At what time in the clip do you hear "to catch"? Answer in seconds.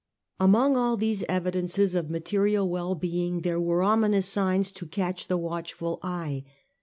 4.71-5.27